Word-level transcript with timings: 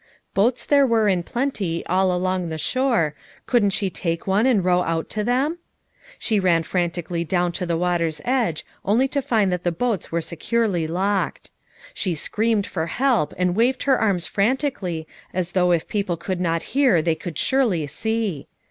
Boats 0.33 0.65
there 0.65 0.87
were 0.87 1.07
in 1.07 1.21
plenty 1.21 1.85
all 1.85 2.11
along 2.11 2.49
the 2.49 2.57
shore, 2.57 3.13
couldn't 3.45 3.69
she 3.69 3.87
take 3.91 4.25
one 4.25 4.47
and 4.47 4.65
row 4.65 4.81
out 4.81 5.11
to 5.11 5.23
them? 5.23 5.59
She 6.17 6.39
ran 6.39 6.63
frantically 6.63 7.23
down 7.23 7.51
to 7.51 7.67
the 7.67 7.77
water's 7.77 8.19
edge 8.25 8.65
only 8.83 9.07
to 9.09 9.21
find 9.21 9.51
that 9.51 9.63
the 9.63 9.71
boats 9.71 10.11
were 10.11 10.19
securely 10.19 10.87
locked. 10.87 11.51
She 11.93 12.15
screamed 12.15 12.65
for 12.65 12.87
help, 12.87 13.35
and 13.37 13.55
waved 13.55 13.83
her 13.83 13.99
arms 13.99 14.25
frantically 14.25 15.07
as 15.35 15.51
though 15.51 15.71
if 15.71 15.87
people 15.87 16.17
could 16.17 16.41
not 16.41 16.63
hear 16.73 17.03
they 17.03 17.13
could 17.13 17.37
surely 17.37 17.85
see. 17.85 18.47